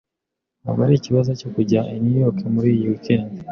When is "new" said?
2.03-2.17